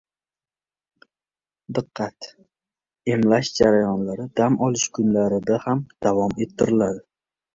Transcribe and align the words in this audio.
Diqqat! 1.77 2.21
Emlash 3.15 3.51
jarayonlari 3.59 4.25
dam 4.41 4.57
olish 4.69 4.85
kunlarida 5.01 5.61
ham 5.67 5.87
davom 6.07 6.37
ettiriladi 6.47 7.05